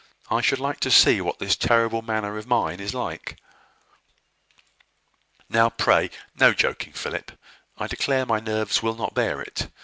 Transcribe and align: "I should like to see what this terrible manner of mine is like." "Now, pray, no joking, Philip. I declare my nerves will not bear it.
"I 0.31 0.41
should 0.41 0.57
like 0.59 0.79
to 0.79 0.89
see 0.89 1.21
what 1.21 1.37
this 1.37 1.55
terrible 1.55 2.01
manner 2.01 2.35
of 2.35 2.47
mine 2.47 2.79
is 2.79 2.91
like." 2.95 3.37
"Now, 5.47 5.69
pray, 5.69 6.09
no 6.35 6.55
joking, 6.55 6.93
Philip. 6.93 7.33
I 7.77 7.85
declare 7.85 8.25
my 8.25 8.39
nerves 8.39 8.81
will 8.81 8.95
not 8.95 9.13
bear 9.13 9.41
it. 9.41 9.69